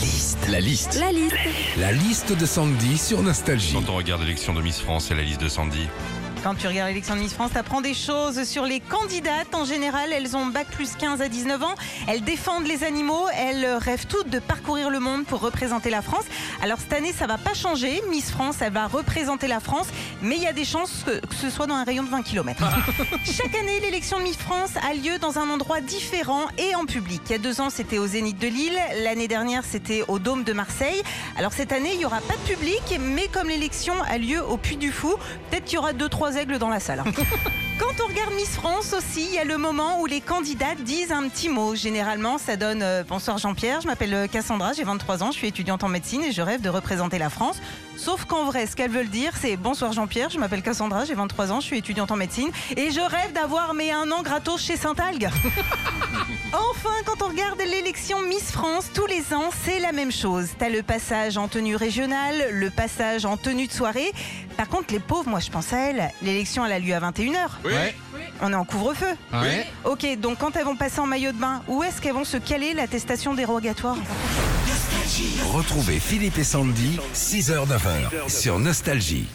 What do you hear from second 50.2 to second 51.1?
je m'appelle Cassandra,